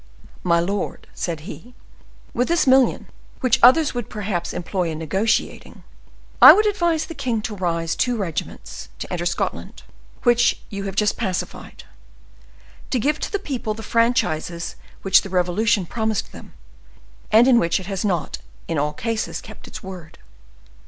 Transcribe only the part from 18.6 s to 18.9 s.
in